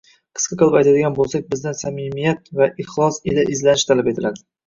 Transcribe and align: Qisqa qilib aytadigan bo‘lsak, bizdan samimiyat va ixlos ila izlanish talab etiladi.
Qisqa 0.37 0.55
qilib 0.61 0.77
aytadigan 0.79 1.17
bo‘lsak, 1.19 1.43
bizdan 1.51 1.75
samimiyat 1.81 2.49
va 2.61 2.67
ixlos 2.87 3.21
ila 3.33 3.47
izlanish 3.57 3.87
talab 3.93 4.13
etiladi. 4.15 4.43